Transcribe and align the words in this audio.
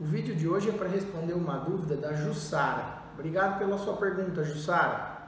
O 0.00 0.04
vídeo 0.04 0.36
de 0.36 0.48
hoje 0.48 0.68
é 0.68 0.72
para 0.72 0.86
responder 0.86 1.32
uma 1.32 1.58
dúvida 1.58 1.96
da 1.96 2.12
Jussara. 2.12 3.02
Obrigado 3.14 3.58
pela 3.58 3.76
sua 3.76 3.96
pergunta, 3.96 4.44
Jussara. 4.44 5.18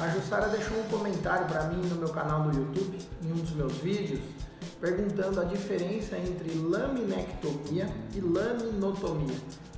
A 0.00 0.08
Jussara 0.08 0.48
deixou 0.48 0.78
um 0.78 0.88
comentário 0.88 1.46
para 1.46 1.64
mim 1.64 1.86
no 1.86 1.96
meu 1.96 2.08
canal 2.08 2.44
do 2.44 2.58
YouTube, 2.58 2.98
em 3.22 3.30
um 3.30 3.36
dos 3.36 3.50
meus 3.50 3.76
vídeos, 3.76 4.20
perguntando 4.82 5.40
a 5.40 5.44
diferença 5.44 6.18
entre 6.18 6.58
laminectomia 6.58 7.88
e 8.12 8.20
laminotomia. 8.20 9.36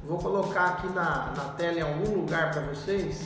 Vou 0.09 0.17
colocar 0.17 0.65
aqui 0.65 0.87
na, 0.95 1.31
na 1.37 1.45
tela 1.59 1.79
em 1.79 1.83
algum 1.83 2.15
lugar 2.15 2.53
para 2.53 2.63
vocês 2.63 3.23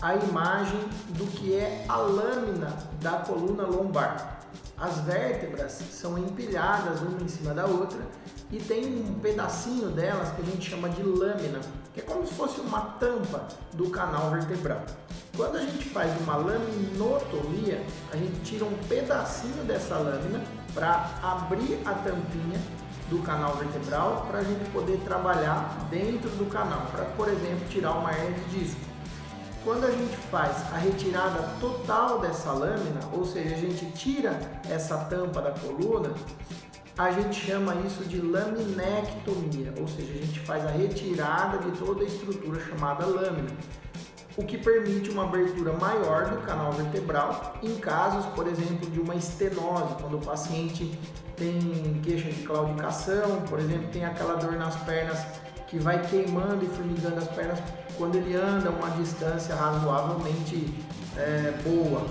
a 0.00 0.16
imagem 0.16 0.80
do 1.10 1.26
que 1.26 1.54
é 1.54 1.84
a 1.86 1.98
lâmina 1.98 2.74
da 3.02 3.18
coluna 3.18 3.64
lombar. 3.64 4.40
As 4.78 5.00
vértebras 5.00 5.72
são 5.72 6.16
empilhadas 6.16 7.02
uma 7.02 7.22
em 7.22 7.28
cima 7.28 7.52
da 7.52 7.66
outra 7.66 8.00
e 8.50 8.58
tem 8.58 8.86
um 8.86 9.18
pedacinho 9.20 9.90
delas 9.90 10.30
que 10.30 10.40
a 10.40 10.44
gente 10.46 10.70
chama 10.70 10.88
de 10.88 11.02
lâmina, 11.02 11.60
que 11.92 12.00
é 12.00 12.04
como 12.04 12.26
se 12.26 12.32
fosse 12.32 12.60
uma 12.62 12.80
tampa 12.98 13.46
do 13.74 13.90
canal 13.90 14.30
vertebral. 14.30 14.82
Quando 15.36 15.56
a 15.56 15.60
gente 15.60 15.88
faz 15.90 16.10
uma 16.22 16.36
laminotomia, 16.36 17.84
a 18.10 18.16
gente 18.16 18.40
tira 18.40 18.64
um 18.64 18.76
pedacinho 18.88 19.62
dessa 19.64 19.96
lâmina 19.96 20.42
para 20.74 21.10
abrir 21.22 21.80
a 21.84 21.92
tampinha 21.92 22.60
do 23.10 23.18
canal 23.22 23.56
vertebral 23.56 24.26
para 24.28 24.38
a 24.38 24.44
gente 24.44 24.70
poder 24.70 24.98
trabalhar 25.04 25.86
dentro 25.90 26.30
do 26.30 26.48
canal, 26.50 26.86
para, 26.90 27.04
por 27.04 27.28
exemplo, 27.28 27.68
tirar 27.68 27.92
uma 27.92 28.10
hernia 28.10 28.38
de 28.48 28.58
disco. 28.58 28.80
Quando 29.64 29.84
a 29.84 29.90
gente 29.90 30.16
faz 30.30 30.56
a 30.72 30.78
retirada 30.78 31.50
total 31.60 32.18
dessa 32.20 32.50
lâmina, 32.52 33.00
ou 33.12 33.24
seja, 33.24 33.54
a 33.54 33.58
gente 33.58 33.86
tira 33.92 34.40
essa 34.68 34.96
tampa 35.04 35.40
da 35.40 35.52
coluna, 35.52 36.10
a 36.98 37.10
gente 37.12 37.46
chama 37.46 37.74
isso 37.86 38.04
de 38.04 38.20
laminectomia, 38.20 39.72
ou 39.78 39.86
seja, 39.86 40.12
a 40.12 40.26
gente 40.26 40.40
faz 40.40 40.66
a 40.66 40.70
retirada 40.70 41.58
de 41.58 41.70
toda 41.78 42.02
a 42.02 42.06
estrutura 42.06 42.60
chamada 42.60 43.06
lâmina 43.06 43.50
o 44.36 44.44
que 44.44 44.56
permite 44.56 45.10
uma 45.10 45.24
abertura 45.24 45.72
maior 45.74 46.30
do 46.30 46.38
canal 46.38 46.72
vertebral 46.72 47.54
em 47.62 47.76
casos, 47.76 48.24
por 48.34 48.46
exemplo, 48.46 48.90
de 48.90 49.00
uma 49.00 49.14
estenose, 49.14 49.94
quando 50.00 50.16
o 50.16 50.20
paciente 50.20 50.98
tem 51.36 52.00
queixa 52.02 52.30
de 52.30 52.42
claudicação, 52.42 53.42
por 53.48 53.58
exemplo, 53.58 53.88
tem 53.92 54.04
aquela 54.04 54.36
dor 54.36 54.52
nas 54.52 54.76
pernas 54.84 55.18
que 55.66 55.78
vai 55.78 56.00
queimando 56.06 56.64
e 56.64 56.68
formigando 56.68 57.18
as 57.18 57.28
pernas 57.28 57.58
quando 57.96 58.16
ele 58.16 58.34
anda 58.34 58.70
uma 58.70 58.90
distância 58.90 59.54
razoavelmente 59.54 60.72
é, 61.16 61.52
boa. 61.64 62.06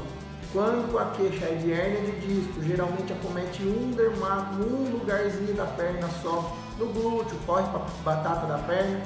Quando 0.51 0.99
a 0.99 1.05
queixa 1.11 1.45
é 1.45 1.55
de 1.55 1.71
hérnia 1.71 2.11
de 2.11 2.27
disco, 2.27 2.61
geralmente 2.61 3.13
acomete 3.13 3.63
um 3.63 3.91
dermato, 3.91 4.57
um 4.57 4.91
lugarzinho 4.91 5.53
da 5.53 5.65
perna 5.65 6.09
só, 6.21 6.55
no 6.77 6.87
glúteo, 6.87 7.37
corre 7.45 7.63
para 7.69 7.85
batata 8.03 8.47
da 8.47 8.57
perna, 8.57 9.01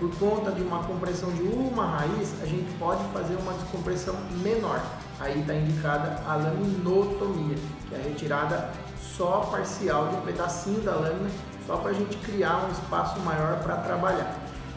por 0.00 0.10
conta 0.16 0.50
de 0.50 0.62
uma 0.62 0.82
compressão 0.82 1.30
de 1.30 1.42
uma 1.42 1.84
raiz, 1.84 2.34
a 2.42 2.46
gente 2.46 2.72
pode 2.78 3.04
fazer 3.12 3.36
uma 3.36 3.52
descompressão 3.52 4.16
menor. 4.42 4.82
Aí 5.20 5.38
está 5.38 5.54
indicada 5.54 6.22
a 6.26 6.36
laminotomia, 6.36 7.56
que 7.86 7.94
é 7.94 7.98
a 7.98 8.02
retirada 8.02 8.70
só 8.98 9.40
parcial 9.50 10.08
de 10.08 10.16
um 10.16 10.20
pedacinho 10.22 10.80
da 10.80 10.94
lâmina, 10.94 11.30
só 11.66 11.76
para 11.76 11.90
a 11.90 11.94
gente 11.94 12.16
criar 12.16 12.66
um 12.66 12.72
espaço 12.72 13.20
maior 13.20 13.62
para 13.62 13.76
trabalhar. 13.76 14.34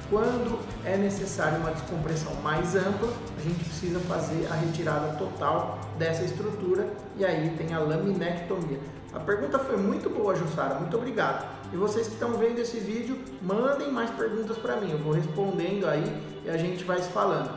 Quando 0.09 0.59
é 0.85 0.97
necessário 0.97 1.59
uma 1.59 1.71
descompressão 1.71 2.33
mais 2.41 2.75
ampla, 2.75 3.09
a 3.37 3.41
gente 3.41 3.63
precisa 3.63 3.99
fazer 4.01 4.47
a 4.51 4.55
retirada 4.55 5.15
total 5.17 5.79
dessa 5.97 6.23
estrutura 6.23 6.87
e 7.17 7.25
aí 7.25 7.55
tem 7.57 7.73
a 7.73 7.79
laminectomia. 7.79 8.79
A 9.13 9.19
pergunta 9.19 9.59
foi 9.59 9.77
muito 9.77 10.09
boa, 10.09 10.35
Jussara, 10.35 10.75
muito 10.75 10.97
obrigado. 10.97 11.47
E 11.71 11.77
vocês 11.77 12.07
que 12.07 12.13
estão 12.13 12.33
vendo 12.33 12.59
esse 12.59 12.79
vídeo, 12.79 13.17
mandem 13.41 13.91
mais 13.91 14.09
perguntas 14.11 14.57
para 14.57 14.75
mim, 14.77 14.91
eu 14.91 14.99
vou 14.99 15.13
respondendo 15.13 15.87
aí 15.87 16.03
e 16.45 16.49
a 16.49 16.57
gente 16.57 16.83
vai 16.83 17.01
se 17.01 17.09
falando. 17.09 17.51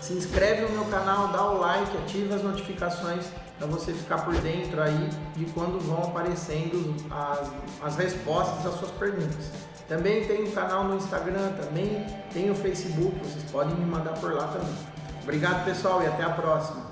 Se 0.00 0.14
inscreve 0.14 0.62
no 0.62 0.70
meu 0.70 0.84
canal, 0.86 1.28
dá 1.28 1.44
o 1.44 1.58
like, 1.58 1.96
ativa 1.98 2.34
as 2.34 2.42
notificações 2.42 3.26
para 3.58 3.66
você 3.66 3.92
ficar 3.92 4.24
por 4.24 4.34
dentro 4.36 4.82
aí 4.82 5.10
de 5.36 5.44
quando 5.52 5.78
vão 5.78 6.02
aparecendo 6.04 6.96
as, 7.10 7.50
as 7.82 7.96
respostas 7.96 8.66
às 8.66 8.78
suas 8.78 8.90
perguntas. 8.92 9.50
Também 9.86 10.24
tem 10.26 10.44
o 10.44 10.52
canal 10.52 10.84
no 10.84 10.96
Instagram, 10.96 11.52
também 11.52 12.06
tem 12.32 12.50
o 12.50 12.54
Facebook, 12.54 13.18
vocês 13.18 13.44
podem 13.50 13.74
me 13.74 13.84
mandar 13.84 14.14
por 14.14 14.32
lá 14.32 14.46
também. 14.48 14.74
Obrigado 15.22 15.64
pessoal 15.64 16.02
e 16.02 16.06
até 16.06 16.22
a 16.22 16.30
próxima. 16.30 16.89